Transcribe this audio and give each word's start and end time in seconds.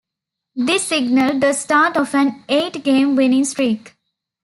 This 0.55 0.83
signalled 0.87 1.41
the 1.41 1.53
start 1.53 1.95
of 1.95 2.15
an 2.15 2.43
eight-game 2.49 3.15
winning 3.15 3.45
streak. 3.45 3.95